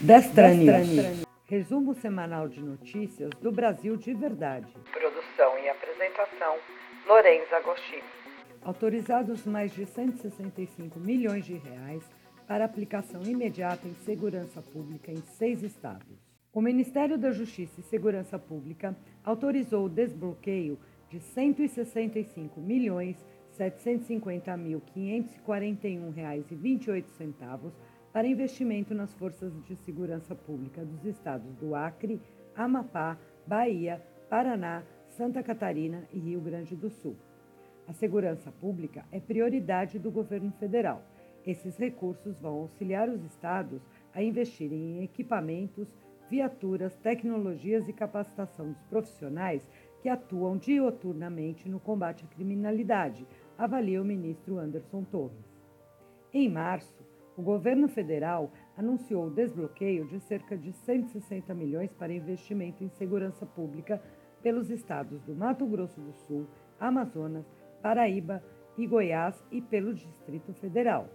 Destra 0.00 0.54
News. 0.54 1.26
Resumo 1.44 1.92
semanal 1.92 2.48
de 2.48 2.62
notícias 2.62 3.30
do 3.42 3.50
Brasil 3.50 3.96
de 3.96 4.14
verdade. 4.14 4.72
Produção 4.92 5.58
e 5.58 5.68
apresentação, 5.68 6.54
Lorenza 7.04 7.56
Agostini. 7.56 8.04
Autorizados 8.62 9.44
mais 9.44 9.72
de 9.72 9.84
165 9.84 11.00
milhões 11.00 11.44
de 11.44 11.54
reais 11.54 12.08
para 12.46 12.64
aplicação 12.64 13.24
imediata 13.24 13.88
em 13.88 13.94
segurança 14.04 14.62
pública 14.62 15.10
em 15.10 15.20
seis 15.36 15.64
estados. 15.64 16.16
O 16.52 16.60
Ministério 16.60 17.18
da 17.18 17.32
Justiça 17.32 17.80
e 17.80 17.82
Segurança 17.82 18.38
Pública 18.38 18.96
autorizou 19.24 19.86
o 19.86 19.90
desbloqueio 19.90 20.78
de 21.10 21.18
165 21.18 22.60
milhões 22.60 23.16
750.541 23.58 26.14
reais 26.14 26.44
e 26.52 26.54
28 26.54 27.10
centavos 27.10 27.72
para 28.12 28.26
investimento 28.26 28.94
nas 28.94 29.12
forças 29.14 29.52
de 29.64 29.76
segurança 29.76 30.34
pública 30.34 30.84
dos 30.84 31.04
estados 31.04 31.54
do 31.56 31.74
Acre, 31.74 32.20
Amapá, 32.54 33.18
Bahia, 33.46 34.02
Paraná, 34.28 34.82
Santa 35.08 35.42
Catarina 35.42 36.08
e 36.12 36.18
Rio 36.18 36.40
Grande 36.40 36.74
do 36.76 36.90
Sul. 36.90 37.16
A 37.86 37.92
segurança 37.92 38.52
pública 38.52 39.04
é 39.10 39.18
prioridade 39.18 39.98
do 39.98 40.10
governo 40.10 40.52
federal. 40.52 41.02
Esses 41.46 41.78
recursos 41.78 42.38
vão 42.38 42.56
auxiliar 42.60 43.08
os 43.08 43.24
estados 43.24 43.80
a 44.12 44.22
investirem 44.22 44.98
em 44.98 45.04
equipamentos, 45.04 45.88
viaturas, 46.28 46.94
tecnologias 46.96 47.88
e 47.88 47.92
capacitação 47.92 48.72
dos 48.72 48.82
profissionais 48.82 49.66
que 50.02 50.08
atuam 50.08 50.56
dioturnamente 50.56 51.68
no 51.68 51.80
combate 51.80 52.24
à 52.24 52.28
criminalidade, 52.28 53.26
avalia 53.56 54.00
o 54.00 54.04
ministro 54.04 54.58
Anderson 54.58 55.04
Torres. 55.04 55.58
Em 56.32 56.48
março, 56.48 57.02
o 57.38 57.42
governo 57.42 57.86
federal 57.86 58.50
anunciou 58.76 59.26
o 59.26 59.30
desbloqueio 59.30 60.04
de 60.08 60.18
cerca 60.18 60.58
de 60.58 60.72
160 60.72 61.54
milhões 61.54 61.92
para 61.92 62.12
investimento 62.12 62.82
em 62.82 62.88
segurança 62.88 63.46
pública 63.46 64.02
pelos 64.42 64.70
estados 64.70 65.22
do 65.22 65.36
Mato 65.36 65.64
Grosso 65.64 66.00
do 66.00 66.12
Sul, 66.12 66.48
Amazonas, 66.80 67.46
Paraíba 67.80 68.42
e 68.76 68.88
Goiás 68.88 69.40
e 69.52 69.62
pelo 69.62 69.94
Distrito 69.94 70.52
Federal. 70.54 71.08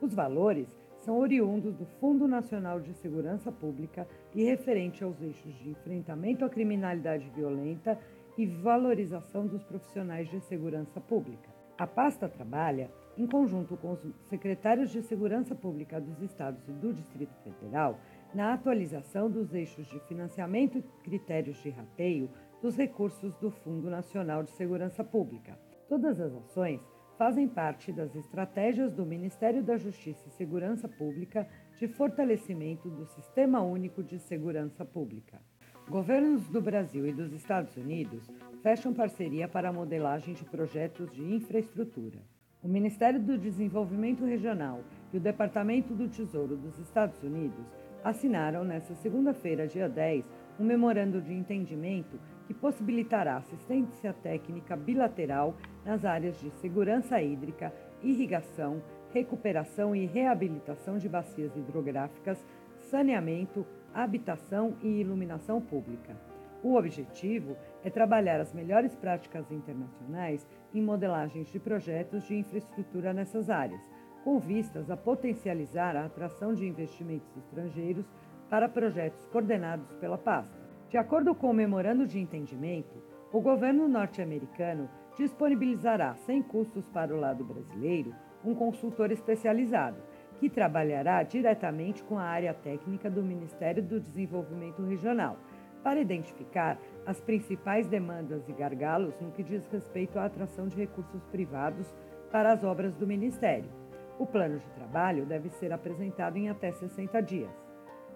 Os 0.00 0.12
valores 0.12 0.76
são 0.98 1.20
oriundos 1.20 1.76
do 1.76 1.86
Fundo 2.00 2.26
Nacional 2.26 2.80
de 2.80 2.92
Segurança 2.94 3.52
Pública 3.52 4.08
e 4.34 4.42
referente 4.42 5.04
aos 5.04 5.22
eixos 5.22 5.54
de 5.60 5.70
enfrentamento 5.70 6.44
à 6.44 6.50
criminalidade 6.50 7.30
violenta 7.30 7.96
e 8.36 8.44
valorização 8.44 9.46
dos 9.46 9.62
profissionais 9.62 10.28
de 10.28 10.40
segurança 10.40 11.00
pública. 11.00 11.49
A 11.80 11.86
pasta 11.86 12.28
trabalha 12.28 12.90
em 13.16 13.26
conjunto 13.26 13.74
com 13.74 13.92
os 13.92 14.06
secretários 14.24 14.90
de 14.90 15.00
Segurança 15.00 15.54
Pública 15.54 15.98
dos 15.98 16.20
Estados 16.20 16.68
e 16.68 16.72
do 16.72 16.92
Distrito 16.92 17.34
Federal, 17.42 17.98
na 18.34 18.52
atualização 18.52 19.30
dos 19.30 19.54
eixos 19.54 19.86
de 19.86 19.98
financiamento 20.00 20.76
e 20.76 20.82
critérios 21.02 21.56
de 21.62 21.70
rateio 21.70 22.28
dos 22.60 22.76
recursos 22.76 23.34
do 23.36 23.50
Fundo 23.50 23.88
Nacional 23.88 24.42
de 24.42 24.50
Segurança 24.50 25.02
Pública. 25.02 25.58
Todas 25.88 26.20
as 26.20 26.34
ações 26.34 26.82
fazem 27.16 27.48
parte 27.48 27.90
das 27.90 28.14
estratégias 28.14 28.92
do 28.92 29.06
Ministério 29.06 29.62
da 29.62 29.78
Justiça 29.78 30.28
e 30.28 30.32
Segurança 30.32 30.86
Pública 30.86 31.48
de 31.78 31.88
fortalecimento 31.88 32.90
do 32.90 33.06
Sistema 33.06 33.62
Único 33.62 34.04
de 34.04 34.18
Segurança 34.18 34.84
Pública. 34.84 35.40
Governos 35.88 36.46
do 36.46 36.60
Brasil 36.60 37.06
e 37.06 37.12
dos 37.12 37.32
Estados 37.32 37.74
Unidos 37.74 38.30
fecham 38.62 38.92
parceria 38.92 39.48
para 39.48 39.70
a 39.70 39.72
modelagem 39.72 40.34
de 40.34 40.44
projetos 40.44 41.10
de 41.12 41.22
infraestrutura. 41.22 42.18
O 42.62 42.68
Ministério 42.68 43.18
do 43.18 43.38
Desenvolvimento 43.38 44.24
Regional 44.24 44.80
e 45.12 45.16
o 45.16 45.20
Departamento 45.20 45.94
do 45.94 46.08
Tesouro 46.08 46.56
dos 46.56 46.78
Estados 46.78 47.22
Unidos 47.22 47.64
assinaram 48.04 48.64
nesta 48.64 48.94
segunda-feira, 48.94 49.66
dia 49.66 49.88
10, 49.88 50.24
um 50.58 50.64
memorando 50.64 51.22
de 51.22 51.32
entendimento 51.32 52.20
que 52.46 52.52
possibilitará 52.52 53.36
assistência 53.36 54.12
técnica 54.12 54.76
bilateral 54.76 55.56
nas 55.84 56.04
áreas 56.04 56.38
de 56.38 56.50
segurança 56.60 57.20
hídrica, 57.22 57.72
irrigação, 58.02 58.82
recuperação 59.12 59.96
e 59.96 60.04
reabilitação 60.04 60.98
de 60.98 61.08
bacias 61.08 61.56
hidrográficas, 61.56 62.44
saneamento, 62.90 63.66
habitação 63.94 64.76
e 64.82 65.00
iluminação 65.00 65.60
pública. 65.60 66.29
O 66.62 66.74
objetivo 66.74 67.56
é 67.82 67.88
trabalhar 67.88 68.38
as 68.38 68.52
melhores 68.52 68.94
práticas 68.94 69.50
internacionais 69.50 70.46
em 70.74 70.82
modelagens 70.82 71.50
de 71.50 71.58
projetos 71.58 72.24
de 72.24 72.36
infraestrutura 72.36 73.14
nessas 73.14 73.48
áreas, 73.48 73.80
com 74.22 74.38
vistas 74.38 74.90
a 74.90 74.96
potencializar 74.96 75.96
a 75.96 76.04
atração 76.04 76.52
de 76.52 76.66
investimentos 76.66 77.34
estrangeiros 77.34 78.04
para 78.50 78.68
projetos 78.68 79.24
coordenados 79.26 79.90
pela 79.94 80.18
pasta. 80.18 80.60
De 80.90 80.98
acordo 80.98 81.34
com 81.34 81.50
o 81.50 81.54
memorando 81.54 82.06
de 82.06 82.18
entendimento, 82.18 83.02
o 83.32 83.40
governo 83.40 83.88
norte-americano 83.88 84.90
disponibilizará, 85.16 86.14
sem 86.26 86.42
custos 86.42 86.86
para 86.88 87.14
o 87.14 87.18
lado 87.18 87.42
brasileiro, 87.42 88.14
um 88.44 88.54
consultor 88.54 89.10
especializado, 89.12 90.02
que 90.38 90.50
trabalhará 90.50 91.22
diretamente 91.22 92.02
com 92.02 92.18
a 92.18 92.24
área 92.24 92.52
técnica 92.52 93.10
do 93.10 93.22
Ministério 93.22 93.82
do 93.82 94.00
Desenvolvimento 94.00 94.82
Regional 94.82 95.38
para 95.82 96.00
identificar 96.00 96.78
as 97.06 97.20
principais 97.20 97.86
demandas 97.86 98.48
e 98.48 98.52
gargalos 98.52 99.18
no 99.20 99.30
que 99.32 99.42
diz 99.42 99.66
respeito 99.68 100.18
à 100.18 100.24
atração 100.24 100.68
de 100.68 100.76
recursos 100.76 101.24
privados 101.26 101.94
para 102.30 102.52
as 102.52 102.62
obras 102.62 102.94
do 102.94 103.06
Ministério. 103.06 103.70
O 104.18 104.26
plano 104.26 104.58
de 104.58 104.70
trabalho 104.72 105.24
deve 105.24 105.48
ser 105.48 105.72
apresentado 105.72 106.36
em 106.36 106.50
até 106.50 106.70
60 106.70 107.20
dias. 107.22 107.50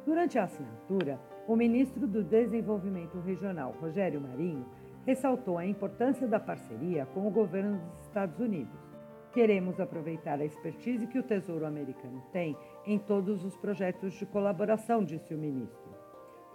Durante 0.05 0.39
a 0.39 0.45
assinatura, 0.45 1.19
o 1.49 1.57
ministro 1.57 2.07
do 2.07 2.23
Desenvolvimento 2.23 3.19
Regional, 3.21 3.75
Rogério 3.81 4.21
Marinho, 4.21 4.67
ressaltou 5.07 5.59
a 5.59 5.67
importância 5.67 6.27
da 6.27 6.39
parceria 6.39 7.07
com 7.07 7.27
o 7.27 7.31
governo 7.31 7.79
dos 7.79 8.01
Estados 8.03 8.39
Unidos. 8.39 8.79
Queremos 9.33 9.81
aproveitar 9.81 10.41
a 10.41 10.45
expertise 10.45 11.07
que 11.07 11.19
o 11.19 11.23
Tesouro 11.23 11.67
Americano 11.67 12.23
tem 12.33 12.57
em 12.87 12.99
todos 12.99 13.45
os 13.45 13.57
projetos 13.57 14.15
de 14.15 14.27
colaboração, 14.27 15.03
disse 15.03 15.35
o 15.35 15.39
ministro. 15.39 15.84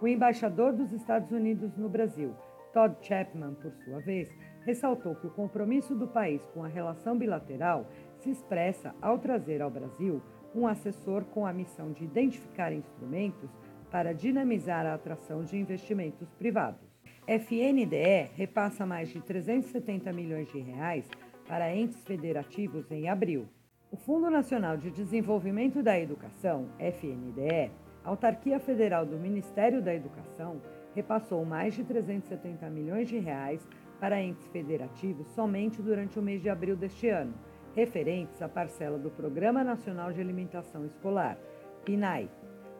O 0.00 0.08
embaixador 0.08 0.72
dos 0.72 0.92
Estados 0.92 1.30
Unidos 1.30 1.76
no 1.76 1.86
Brasil, 1.86 2.34
Todd 2.72 2.96
Chapman, 3.02 3.52
por 3.54 3.70
sua 3.84 4.00
vez, 4.00 4.30
ressaltou 4.64 5.14
que 5.14 5.26
o 5.26 5.30
compromisso 5.30 5.94
do 5.94 6.08
país 6.08 6.42
com 6.54 6.64
a 6.64 6.68
relação 6.68 7.18
bilateral 7.18 7.86
se 8.16 8.30
expressa 8.30 8.94
ao 9.02 9.18
trazer 9.18 9.60
ao 9.60 9.70
Brasil 9.70 10.22
um 10.54 10.66
assessor 10.66 11.24
com 11.26 11.44
a 11.44 11.52
missão 11.52 11.92
de 11.92 12.04
identificar 12.04 12.72
instrumentos 12.72 13.50
para 13.90 14.14
dinamizar 14.14 14.86
a 14.86 14.94
atração 14.94 15.44
de 15.44 15.58
investimentos 15.58 16.32
privados. 16.32 16.88
FNDE 17.26 18.30
repassa 18.34 18.86
mais 18.86 19.10
de 19.10 19.20
370 19.20 20.12
milhões 20.14 20.50
de 20.50 20.60
reais 20.60 21.06
para 21.46 21.76
entes 21.76 22.02
federativos 22.04 22.90
em 22.90 23.06
abril. 23.06 23.46
O 23.90 23.98
Fundo 23.98 24.30
Nacional 24.30 24.78
de 24.78 24.90
Desenvolvimento 24.90 25.82
da 25.82 25.98
Educação, 25.98 26.70
FNDE, 26.78 27.70
a 28.04 28.10
autarquia 28.10 28.58
federal 28.58 29.04
do 29.04 29.18
Ministério 29.18 29.82
da 29.82 29.94
Educação 29.94 30.60
repassou 30.94 31.44
mais 31.44 31.74
de 31.74 31.84
370 31.84 32.68
milhões 32.70 33.08
de 33.08 33.18
reais 33.18 33.66
para 33.98 34.20
entes 34.20 34.46
federativos 34.48 35.28
somente 35.28 35.82
durante 35.82 36.18
o 36.18 36.22
mês 36.22 36.40
de 36.40 36.48
abril 36.48 36.76
deste 36.76 37.08
ano, 37.08 37.34
referentes 37.74 38.40
à 38.40 38.48
parcela 38.48 38.98
do 38.98 39.10
Programa 39.10 39.62
Nacional 39.62 40.12
de 40.12 40.20
Alimentação 40.20 40.84
Escolar, 40.86 41.38
PNAE. 41.84 42.30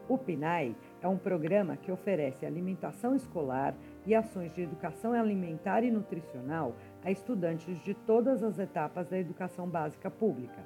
O 0.09 0.17
PNAE 0.17 0.75
é 1.01 1.07
um 1.07 1.17
programa 1.17 1.77
que 1.77 1.91
oferece 1.91 2.45
alimentação 2.45 3.15
escolar 3.15 3.75
e 4.05 4.13
ações 4.15 4.53
de 4.53 4.63
educação 4.63 5.13
alimentar 5.13 5.83
e 5.83 5.91
nutricional 5.91 6.75
a 7.03 7.11
estudantes 7.11 7.79
de 7.83 7.93
todas 7.93 8.43
as 8.43 8.59
etapas 8.59 9.07
da 9.07 9.17
educação 9.17 9.69
básica 9.69 10.09
pública. 10.09 10.65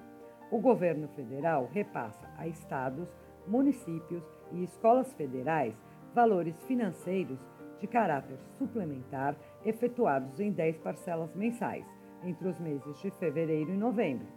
O 0.50 0.60
governo 0.60 1.08
federal 1.10 1.70
repassa 1.72 2.28
a 2.38 2.48
estados, 2.48 3.10
municípios 3.46 4.24
e 4.52 4.64
escolas 4.64 5.12
federais 5.14 5.76
valores 6.14 6.56
financeiros 6.64 7.40
de 7.80 7.88
caráter 7.88 8.38
suplementar 8.58 9.36
efetuados 9.66 10.40
em 10.40 10.52
10 10.52 10.78
parcelas 10.80 11.36
mensais, 11.36 11.86
entre 12.24 12.48
os 12.48 12.58
meses 12.60 12.98
de 13.02 13.12
fevereiro 13.12 13.72
e 13.72 13.78
novembro, 13.78 14.28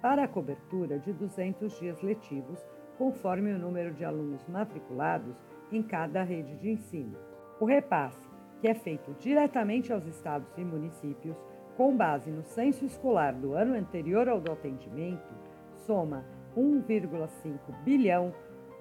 para 0.00 0.24
a 0.24 0.28
cobertura 0.28 0.98
de 0.98 1.12
200 1.12 1.78
dias 1.78 2.00
letivos, 2.00 2.64
conforme 2.96 3.52
o 3.52 3.58
número 3.58 3.92
de 3.92 4.04
alunos 4.04 4.46
matriculados 4.46 5.36
em 5.72 5.82
cada 5.82 6.22
rede 6.22 6.56
de 6.56 6.70
ensino. 6.70 7.18
O 7.60 7.64
repasse, 7.64 8.28
que 8.60 8.68
é 8.68 8.74
feito 8.74 9.12
diretamente 9.18 9.92
aos 9.92 10.06
estados 10.06 10.56
e 10.56 10.64
municípios, 10.64 11.36
com 11.76 11.94
base 11.94 12.30
no 12.30 12.42
censo 12.42 12.86
escolar 12.86 13.34
do 13.34 13.52
ano 13.52 13.74
anterior 13.74 14.28
ao 14.28 14.40
do 14.40 14.52
atendimento, 14.52 15.34
soma 15.74 16.24
1,5 16.56 17.58
bilhão 17.84 18.32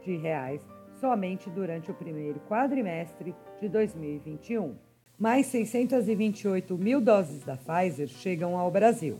de 0.05 0.15
reais 0.15 0.61
somente 0.99 1.49
durante 1.49 1.89
o 1.91 1.93
primeiro 1.93 2.39
quadrimestre 2.47 3.35
de 3.59 3.67
2021. 3.67 4.75
Mais 5.17 5.47
628 5.47 6.77
mil 6.77 7.01
doses 7.01 7.43
da 7.43 7.57
Pfizer 7.57 8.07
chegam 8.07 8.57
ao 8.57 8.71
Brasil. 8.71 9.17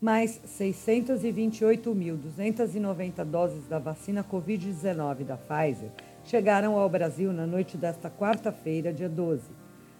Mais 0.00 0.40
628.290 0.46 3.24
doses 3.24 3.66
da 3.66 3.78
vacina 3.78 4.24
Covid-19 4.24 5.24
da 5.24 5.36
Pfizer 5.36 5.90
chegaram 6.24 6.78
ao 6.78 6.88
Brasil 6.88 7.32
na 7.32 7.46
noite 7.46 7.76
desta 7.76 8.10
quarta-feira, 8.10 8.92
dia 8.92 9.08
12. 9.08 9.42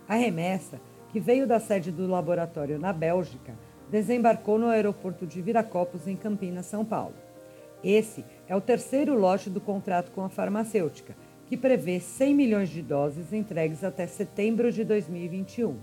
A 0.09 0.15
remessa, 0.15 0.81
que 1.11 1.21
veio 1.21 1.47
da 1.47 1.61
sede 1.61 1.91
do 1.91 2.07
laboratório 2.07 2.79
na 2.79 2.93
Bélgica, 2.93 3.55
desembarcou 3.91 4.59
no 4.59 4.69
aeroporto 4.69 5.27
de 5.27 5.41
Viracopos, 5.41 6.07
em 6.09 6.17
Campinas, 6.17 6.67
São 6.67 6.85
Paulo. 6.85 7.15
Esse 7.85 8.25
é 8.49 8.57
o 8.57 8.63
terceiro 8.63 9.15
lote 9.15 9.51
do 9.51 9.61
contrato 9.61 10.11
com 10.13 10.23
a 10.23 10.31
farmacêutica, 10.31 11.15
que 11.47 11.55
prevê 11.55 12.01
100 12.01 12.35
milhões 12.35 12.71
de 12.71 12.81
doses 12.81 13.31
entregues 13.31 13.85
até 13.85 14.07
setembro 14.07 14.73
de 14.73 14.83
2021. 14.83 15.77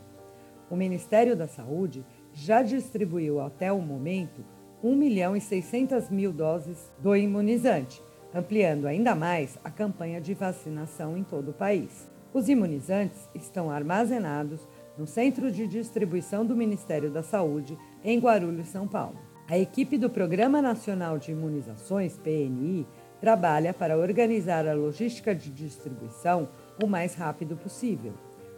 O 0.68 0.75
Ministério 0.75 1.36
da 1.36 1.48
Saúde 1.48 2.03
já 2.33 2.63
distribuiu 2.63 3.39
até 3.39 3.71
o 3.71 3.80
momento 3.80 4.44
1 4.83 4.95
milhão 4.95 5.36
e 5.36 5.42
600 5.42 6.09
mil 6.09 6.33
doses 6.33 6.92
do 6.98 7.15
imunizante, 7.15 8.01
ampliando 8.33 8.88
ainda 8.88 9.13
mais 9.13 9.59
a 9.63 9.69
campanha 9.69 10.19
de 10.19 10.33
vacinação 10.33 11.15
em 11.15 11.24
todo 11.24 11.51
o 11.51 11.53
país. 11.53 12.09
Os 12.33 12.50
imunizantes 12.50 13.30
estão 13.36 13.69
armazenados 13.69 14.68
no 14.98 15.06
Centro 15.06 15.51
de 15.51 15.68
Distribuição 15.68 16.44
do 16.44 16.56
Ministério 16.56 17.12
da 17.12 17.21
Saúde, 17.21 17.77
em 18.03 18.18
Guarulhos, 18.19 18.69
São 18.69 18.88
Paulo. 18.88 19.31
A 19.51 19.59
equipe 19.59 19.98
do 19.98 20.09
Programa 20.09 20.62
Nacional 20.62 21.18
de 21.18 21.33
Imunizações, 21.33 22.18
PNI, 22.18 22.88
trabalha 23.19 23.74
para 23.74 23.98
organizar 23.98 24.65
a 24.65 24.74
logística 24.74 25.36
de 25.36 25.50
distribuição 25.50 26.48
o 26.81 26.88
mais 26.88 27.15
rápido 27.15 27.57
possível. 27.57 28.13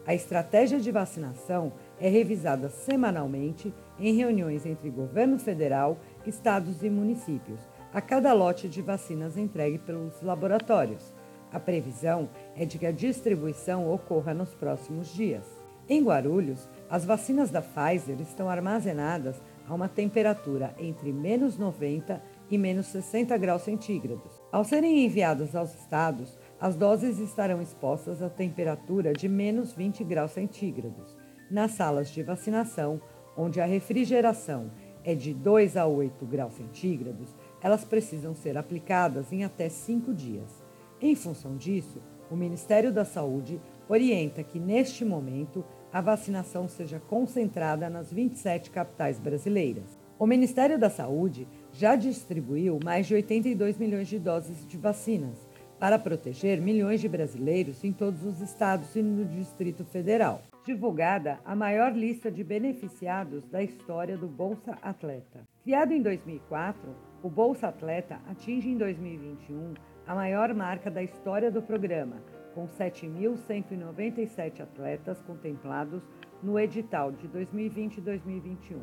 A 0.06 0.14
estratégia 0.14 0.80
de 0.80 0.92
vacinação 0.92 1.74
é 2.00 2.08
revisada 2.08 2.70
semanalmente 2.70 3.74
em 3.98 4.14
reuniões 4.14 4.68
entre 4.68 4.88
governo 4.92 5.40
federal, 5.40 5.98
estados 6.28 6.84
e 6.84 6.92
municípios, 6.92 7.62
a 7.92 8.00
cada 8.00 8.32
lote 8.32 8.70
de 8.70 8.84
vacinas 8.84 9.36
entregue 9.36 9.80
pelos 9.80 10.22
laboratórios. 10.22 11.12
A 11.52 11.60
previsão 11.60 12.30
é 12.56 12.66
de 12.66 12.78
que 12.78 12.86
a 12.86 12.92
distribuição 12.92 13.92
ocorra 13.92 14.32
nos 14.32 14.54
próximos 14.54 15.12
dias. 15.12 15.64
Em 15.90 16.04
Guarulhos, 16.04 16.70
as 16.88 17.04
vacinas 17.04 17.50
da 17.50 17.64
Pfizer 17.64 18.22
estão 18.22 18.48
armazenadas 18.48 19.42
a 19.68 19.74
uma 19.74 19.88
temperatura 19.88 20.76
entre 20.80 21.12
menos 21.12 21.58
90 21.58 22.22
e 22.50 22.58
menos 22.58 22.88
60 22.88 23.38
graus 23.38 23.64
centígrados. 23.64 24.42
Ao 24.52 24.64
serem 24.64 25.06
enviadas 25.06 25.56
aos 25.56 25.74
estados, 25.74 26.38
as 26.60 26.76
doses 26.76 27.20
estarão 27.20 27.62
expostas 27.62 28.22
a 28.22 28.30
temperatura 28.30 29.14
de 29.14 29.28
menos 29.28 29.74
20 29.74 30.04
graus 30.04 30.32
centígrados 30.32 31.18
nas 31.54 31.72
salas 31.72 32.10
de 32.10 32.24
vacinação, 32.24 33.00
onde 33.38 33.62
a 33.62 33.66
refrigeração 33.66 34.72
é 35.04 35.14
de 35.14 35.34
2 35.34 35.78
a 35.78 35.86
8 35.86 36.26
graus 36.26 36.54
centígrados, 36.54 37.36
elas 37.62 37.84
precisam 37.84 38.34
ser 38.34 38.58
aplicadas 38.58 39.32
em 39.32 39.44
até 39.44 39.70
5 39.70 40.14
dias. 40.14 40.64
Em 41.00 41.14
função 41.16 41.56
disso, 41.56 42.02
o 42.32 42.36
Ministério 42.36 42.92
da 42.92 43.06
Saúde 43.06 43.62
orienta 43.88 44.42
que, 44.42 44.60
neste 44.60 45.06
momento, 45.06 45.64
a 45.94 46.02
vacinação 46.02 46.68
seja 46.68 47.00
concentrada 47.00 47.90
nas 47.90 48.12
27 48.12 48.72
capitais 48.72 49.20
brasileiras. 49.20 50.00
O 50.18 50.26
Ministério 50.26 50.80
da 50.80 50.90
Saúde 50.90 51.48
já 51.72 51.96
distribuiu 51.96 52.80
mais 52.84 53.06
de 53.06 53.14
82 53.14 53.78
milhões 53.78 54.08
de 54.08 54.18
doses 54.18 54.66
de 54.68 54.78
vacinas 54.78 55.38
para 55.80 56.00
proteger 56.00 56.60
milhões 56.60 57.00
de 57.00 57.08
brasileiros 57.08 57.84
em 57.84 57.94
todos 57.94 58.24
os 58.26 58.42
estados 58.42 58.96
e 58.96 59.04
no 59.04 59.24
Distrito 59.26 59.86
Federal 59.86 60.42
divulgada 60.64 61.40
a 61.44 61.56
maior 61.56 61.92
lista 61.94 62.32
de 62.32 62.44
beneficiados 62.44 63.46
da 63.50 63.62
história 63.62 64.18
do 64.18 64.28
Bolsa 64.28 64.78
Atleta. 64.82 65.42
Criado 65.62 65.92
em 65.92 66.02
2004, 66.02 66.96
o 67.22 67.30
Bolsa 67.30 67.68
Atleta 67.68 68.20
atinge 68.30 68.70
em 68.70 68.78
2021 68.78 69.74
a 70.08 70.16
maior 70.16 70.54
marca 70.54 70.90
da 70.90 71.04
história 71.04 71.52
do 71.52 71.62
programa, 71.62 72.18
com 72.54 72.68
7.197 72.68 74.62
atletas 74.62 75.22
contemplados 75.22 76.08
no 76.42 76.60
edital 76.60 77.12
de 77.12 77.28
2020 77.28 77.98
e 77.98 78.02
2021. 78.02 78.80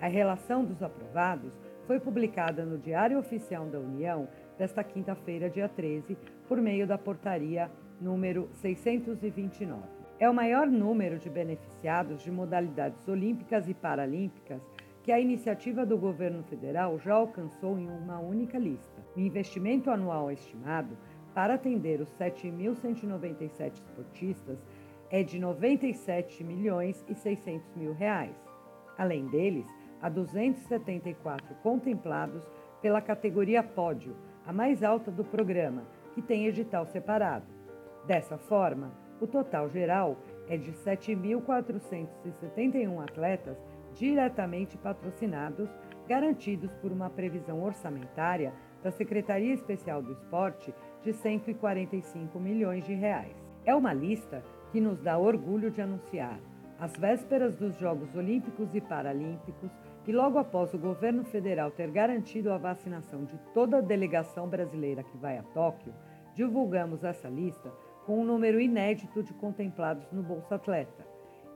A 0.00 0.08
relação 0.08 0.64
dos 0.64 0.82
aprovados 0.82 1.58
foi 1.86 2.00
publicada 2.00 2.64
no 2.64 2.78
Diário 2.78 3.18
Oficial 3.18 3.66
da 3.66 3.78
União 3.78 4.28
desta 4.58 4.82
quinta-feira, 4.82 5.50
dia 5.50 5.68
13, 5.68 6.16
por 6.48 6.60
meio 6.60 6.86
da 6.86 6.98
portaria 6.98 7.70
número 8.00 8.48
629 8.54 10.04
é 10.18 10.30
o 10.30 10.34
maior 10.34 10.66
número 10.66 11.18
de 11.18 11.28
beneficiados 11.28 12.22
de 12.22 12.30
modalidades 12.30 13.06
olímpicas 13.08 13.68
e 13.68 13.74
paralímpicas 13.74 14.62
que 15.02 15.12
a 15.12 15.20
iniciativa 15.20 15.84
do 15.84 15.98
governo 15.98 16.42
federal 16.44 16.98
já 16.98 17.14
alcançou 17.14 17.78
em 17.78 17.88
uma 17.90 18.18
única 18.20 18.58
lista. 18.58 19.04
O 19.14 19.20
investimento 19.20 19.90
anual 19.90 20.30
estimado 20.30 20.96
para 21.34 21.54
atender 21.54 22.00
os 22.00 22.08
7.197 22.14 23.74
esportistas 23.74 24.58
é 25.10 25.22
de 25.22 25.38
97 25.38 26.42
milhões 26.44 27.04
e 27.08 27.14
600 27.14 27.74
mil 27.74 27.92
reais. 27.92 28.34
Além 28.96 29.26
deles, 29.26 29.66
há 30.00 30.08
274 30.08 31.54
contemplados 31.56 32.48
pela 32.80 33.02
categoria 33.02 33.62
pódio, 33.62 34.16
a 34.46 34.52
mais 34.52 34.82
alta 34.82 35.10
do 35.10 35.24
programa, 35.24 35.84
que 36.14 36.22
tem 36.22 36.46
edital 36.46 36.86
separado. 36.86 37.46
Dessa 38.06 38.38
forma, 38.38 38.92
o 39.20 39.26
total 39.26 39.68
geral 39.70 40.16
é 40.48 40.56
de 40.56 40.72
7.471 40.72 43.02
atletas 43.02 43.58
diretamente 43.94 44.76
patrocinados, 44.76 45.70
garantidos 46.06 46.74
por 46.74 46.92
uma 46.92 47.08
previsão 47.08 47.62
orçamentária 47.62 48.52
da 48.84 48.90
Secretaria 48.90 49.54
Especial 49.54 50.02
do 50.02 50.12
Esporte 50.12 50.72
de 51.02 51.14
145 51.14 52.38
milhões 52.38 52.84
de 52.84 52.92
reais. 52.92 53.34
É 53.64 53.74
uma 53.74 53.94
lista 53.94 54.44
que 54.70 54.80
nos 54.80 55.00
dá 55.00 55.16
orgulho 55.16 55.70
de 55.70 55.80
anunciar. 55.80 56.38
Às 56.78 56.92
vésperas 56.92 57.56
dos 57.56 57.78
Jogos 57.78 58.14
Olímpicos 58.14 58.74
e 58.74 58.80
Paralímpicos, 58.82 59.70
e 60.06 60.12
logo 60.12 60.38
após 60.38 60.74
o 60.74 60.78
governo 60.78 61.24
federal 61.24 61.70
ter 61.70 61.90
garantido 61.90 62.52
a 62.52 62.58
vacinação 62.58 63.24
de 63.24 63.38
toda 63.54 63.78
a 63.78 63.80
delegação 63.80 64.46
brasileira 64.46 65.02
que 65.02 65.16
vai 65.16 65.38
a 65.38 65.42
Tóquio, 65.42 65.94
divulgamos 66.34 67.02
essa 67.04 67.28
lista 67.28 67.72
com 68.04 68.20
um 68.20 68.24
número 68.24 68.60
inédito 68.60 69.22
de 69.22 69.32
contemplados 69.32 70.12
no 70.12 70.22
Bolsa 70.22 70.56
Atleta. 70.56 71.06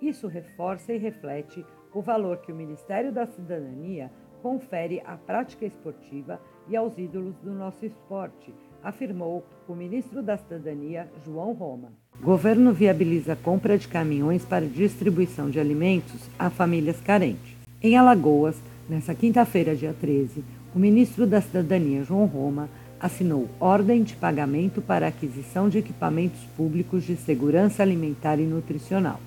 Isso 0.00 0.28
reforça 0.28 0.94
e 0.94 0.98
reflete 0.98 1.62
o 1.92 2.00
valor 2.00 2.38
que 2.38 2.52
o 2.52 2.56
Ministério 2.56 3.12
da 3.12 3.26
Cidadania 3.26 4.10
confere 4.40 5.02
à 5.04 5.16
prática 5.16 5.66
esportiva 5.66 6.40
e 6.68 6.76
aos 6.76 6.96
ídolos 6.98 7.34
do 7.42 7.52
nosso 7.52 7.84
esporte, 7.84 8.52
afirmou 8.82 9.44
o 9.66 9.74
ministro 9.74 10.22
da 10.22 10.36
Cidadania, 10.36 11.08
João 11.24 11.52
Roma. 11.52 11.92
Governo 12.20 12.72
viabiliza 12.72 13.32
a 13.32 13.36
compra 13.36 13.78
de 13.78 13.88
caminhões 13.88 14.44
para 14.44 14.66
distribuição 14.66 15.50
de 15.50 15.58
alimentos 15.58 16.28
a 16.38 16.50
famílias 16.50 17.00
carentes. 17.00 17.56
Em 17.82 17.96
Alagoas, 17.96 18.56
nesta 18.88 19.14
quinta-feira, 19.14 19.74
dia 19.74 19.94
13, 19.98 20.44
o 20.74 20.78
ministro 20.78 21.26
da 21.26 21.40
Cidadania, 21.40 22.04
João 22.04 22.26
Roma, 22.26 22.68
assinou 23.00 23.48
ordem 23.60 24.02
de 24.02 24.16
pagamento 24.16 24.82
para 24.82 25.06
aquisição 25.06 25.68
de 25.68 25.78
equipamentos 25.78 26.40
públicos 26.56 27.04
de 27.04 27.16
segurança 27.16 27.82
alimentar 27.82 28.38
e 28.38 28.44
nutricional. 28.44 29.20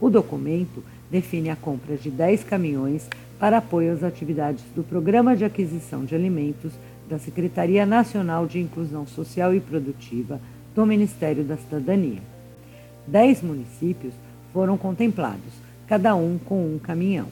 O 0.00 0.10
documento 0.10 0.84
define 1.10 1.50
a 1.50 1.56
compra 1.56 1.96
de 1.96 2.10
10 2.10 2.44
caminhões 2.44 3.08
para 3.38 3.58
apoio 3.58 3.92
às 3.92 4.02
atividades 4.02 4.64
do 4.74 4.82
Programa 4.82 5.36
de 5.36 5.44
Aquisição 5.44 6.04
de 6.04 6.14
Alimentos 6.14 6.72
da 7.08 7.18
Secretaria 7.18 7.86
Nacional 7.86 8.46
de 8.46 8.58
Inclusão 8.58 9.06
Social 9.06 9.54
e 9.54 9.60
Produtiva 9.60 10.40
do 10.74 10.84
Ministério 10.84 11.44
da 11.44 11.56
Cidadania. 11.56 12.20
Dez 13.06 13.42
municípios 13.42 14.12
foram 14.52 14.76
contemplados, 14.76 15.52
cada 15.86 16.14
um 16.14 16.38
com 16.38 16.74
um 16.74 16.78
caminhão. 16.78 17.28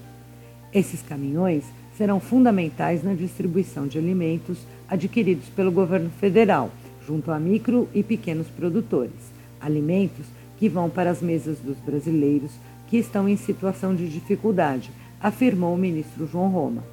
Esses 0.72 1.02
caminhões 1.02 1.64
serão 1.96 2.20
fundamentais 2.20 3.02
na 3.02 3.14
distribuição 3.14 3.86
de 3.86 3.98
alimentos 3.98 4.58
adquiridos 4.88 5.48
pelo 5.48 5.72
governo 5.72 6.10
federal, 6.20 6.70
junto 7.06 7.30
a 7.30 7.38
micro 7.38 7.88
e 7.94 8.02
pequenos 8.02 8.46
produtores, 8.48 9.32
alimentos 9.60 10.26
que 10.58 10.68
vão 10.68 10.88
para 10.88 11.10
as 11.10 11.20
mesas 11.20 11.58
dos 11.58 11.76
brasileiros 11.78 12.52
que 12.86 12.96
estão 12.96 13.28
em 13.28 13.36
situação 13.36 13.94
de 13.94 14.08
dificuldade, 14.08 14.90
afirmou 15.20 15.74
o 15.74 15.78
ministro 15.78 16.26
João 16.26 16.48
Roma. 16.48 16.84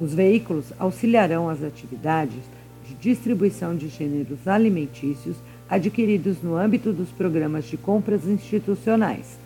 Os 0.00 0.14
veículos 0.14 0.72
auxiliarão 0.78 1.48
as 1.48 1.62
atividades 1.62 2.42
de 2.86 2.94
distribuição 2.94 3.74
de 3.74 3.88
gêneros 3.88 4.46
alimentícios 4.46 5.36
adquiridos 5.68 6.42
no 6.42 6.56
âmbito 6.56 6.92
dos 6.92 7.10
programas 7.10 7.64
de 7.64 7.76
compras 7.76 8.26
institucionais. 8.26 9.38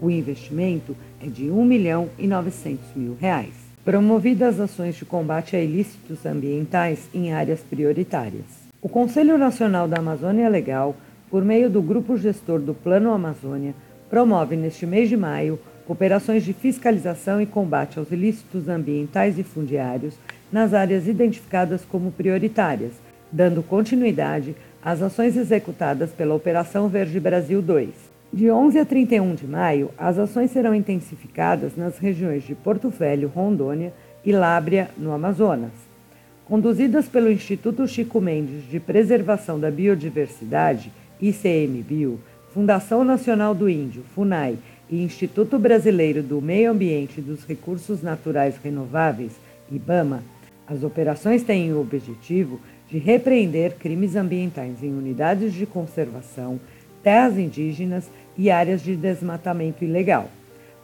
O 0.00 0.10
investimento 0.10 0.96
é 1.20 1.26
de 1.26 1.50
1 1.50 1.64
milhão 1.64 2.08
e 2.18 2.26
900 2.26 2.94
mil 2.94 3.16
reais 3.20 3.66
promovidas 3.86 4.58
ações 4.58 4.96
de 4.96 5.04
combate 5.04 5.54
a 5.54 5.62
ilícitos 5.62 6.26
ambientais 6.26 7.08
em 7.14 7.32
áreas 7.32 7.60
prioritárias. 7.60 8.66
O 8.82 8.88
Conselho 8.88 9.38
Nacional 9.38 9.86
da 9.86 9.98
Amazônia 9.98 10.48
Legal, 10.48 10.96
por 11.30 11.44
meio 11.44 11.70
do 11.70 11.80
Grupo 11.80 12.16
Gestor 12.16 12.58
do 12.58 12.74
Plano 12.74 13.12
Amazônia, 13.12 13.76
promove 14.08 14.56
neste 14.56 14.86
mês 14.86 15.08
de 15.08 15.16
maio 15.16 15.58
operações 15.88 16.44
de 16.44 16.52
fiscalização 16.52 17.40
e 17.40 17.46
combate 17.46 17.98
aos 17.98 18.10
ilícitos 18.10 18.68
ambientais 18.68 19.38
e 19.38 19.42
fundiários 19.42 20.14
nas 20.50 20.74
áreas 20.74 21.06
identificadas 21.06 21.84
como 21.84 22.10
prioritárias, 22.10 22.92
dando 23.30 23.62
continuidade 23.62 24.54
as 24.82 25.02
ações 25.02 25.36
executadas 25.36 26.10
pela 26.10 26.34
Operação 26.34 26.88
Verde 26.88 27.18
Brasil 27.18 27.60
2. 27.60 27.90
De 28.32 28.50
11 28.50 28.78
a 28.78 28.84
31 28.84 29.34
de 29.34 29.46
maio, 29.46 29.90
as 29.96 30.18
ações 30.18 30.50
serão 30.50 30.74
intensificadas 30.74 31.76
nas 31.76 31.98
regiões 31.98 32.44
de 32.44 32.54
Porto 32.54 32.90
Velho, 32.90 33.28
Rondônia 33.28 33.92
e 34.24 34.32
Lábrea, 34.32 34.90
no 34.98 35.12
Amazonas. 35.12 35.72
Conduzidas 36.44 37.08
pelo 37.08 37.30
Instituto 37.30 37.86
Chico 37.88 38.20
Mendes 38.20 38.68
de 38.68 38.78
Preservação 38.78 39.58
da 39.58 39.70
Biodiversidade, 39.70 40.92
ICMBio, 41.20 42.20
Fundação 42.56 43.04
Nacional 43.04 43.54
do 43.54 43.68
Índio, 43.68 44.02
FUNAI, 44.14 44.56
e 44.88 45.02
Instituto 45.02 45.58
Brasileiro 45.58 46.22
do 46.22 46.40
Meio 46.40 46.70
Ambiente 46.70 47.18
e 47.18 47.22
dos 47.22 47.44
Recursos 47.44 48.02
Naturais 48.02 48.56
Renováveis, 48.64 49.32
IBAMA, 49.70 50.22
as 50.66 50.82
operações 50.82 51.42
têm 51.42 51.70
o 51.74 51.78
objetivo 51.82 52.58
de 52.88 52.96
repreender 52.96 53.74
crimes 53.74 54.16
ambientais 54.16 54.82
em 54.82 54.88
unidades 54.88 55.52
de 55.52 55.66
conservação, 55.66 56.58
terras 57.02 57.36
indígenas 57.36 58.10
e 58.38 58.50
áreas 58.50 58.82
de 58.82 58.96
desmatamento 58.96 59.84
ilegal. 59.84 60.30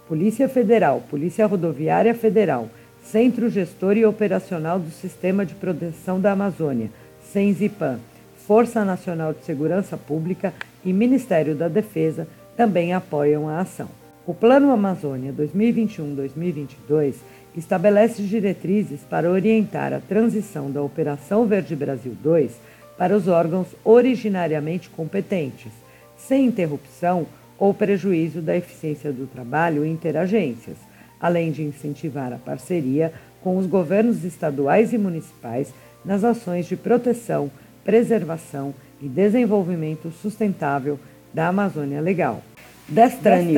Polícia 0.07 0.50
Federal, 0.50 1.02
Polícia 1.09 1.47
Rodoviária 1.47 2.14
Federal, 2.14 2.69
Centro 3.02 3.49
Gestor 3.49 3.97
e 3.97 4.05
Operacional 4.05 4.79
do 4.79 4.91
Sistema 4.91 5.47
de 5.47 5.55
Proteção 5.55 6.21
da 6.21 6.33
Amazônia, 6.33 6.91
SENZIPAM, 7.33 7.99
Força 8.47 8.85
Nacional 8.85 9.33
de 9.33 9.43
Segurança 9.43 9.97
Pública 9.97 10.52
e 10.84 10.92
Ministério 10.92 11.54
da 11.54 11.68
Defesa 11.68 12.26
também 12.56 12.92
apoiam 12.92 13.48
a 13.48 13.60
ação. 13.60 13.88
O 14.26 14.32
Plano 14.32 14.70
Amazônia 14.70 15.32
2021-2022 15.32 17.14
estabelece 17.56 18.22
diretrizes 18.22 19.00
para 19.00 19.30
orientar 19.30 19.92
a 19.92 20.00
transição 20.00 20.70
da 20.70 20.82
Operação 20.82 21.46
Verde 21.46 21.74
Brasil 21.74 22.16
2 22.22 22.52
para 22.96 23.16
os 23.16 23.26
órgãos 23.26 23.68
originariamente 23.84 24.88
competentes, 24.90 25.72
sem 26.16 26.46
interrupção 26.46 27.26
ou 27.58 27.74
prejuízo 27.74 28.40
da 28.40 28.56
eficiência 28.56 29.12
do 29.12 29.26
trabalho 29.26 29.84
interagências, 29.84 30.76
além 31.20 31.50
de 31.50 31.62
incentivar 31.62 32.32
a 32.32 32.38
parceria 32.38 33.12
com 33.42 33.56
os 33.56 33.66
governos 33.66 34.24
estaduais 34.24 34.92
e 34.92 34.98
municipais 34.98 35.72
nas 36.04 36.24
ações 36.24 36.66
de 36.66 36.76
proteção, 36.76 37.50
preservação 37.84 38.74
e 39.02 39.09
desenvolvimento 39.09 40.11
sustentável 40.11 40.99
da 41.35 41.49
Amazônia 41.49 42.00
Legal. 42.00 42.42
Destrani. 42.88 43.54